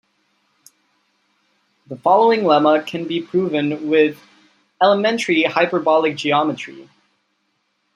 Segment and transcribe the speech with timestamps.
[1.85, 4.19] The following lemma can be proven with
[4.81, 6.89] elementary hyperbolic geometry.